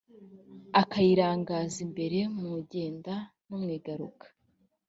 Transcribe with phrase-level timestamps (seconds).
[0.81, 3.13] akayirangaza imbere mu igenda
[3.47, 4.25] no mu igaruka.